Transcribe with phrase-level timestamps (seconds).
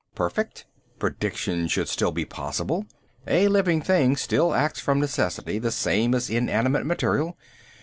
[0.15, 0.65] "Perfect?
[0.97, 2.87] Prediction should still be possible.
[3.27, 7.37] A living thing still acts from necessity, the same as inanimate material.